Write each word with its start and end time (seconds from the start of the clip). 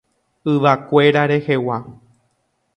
Yvakuéra 0.53 1.21
rehegua. 1.31 1.77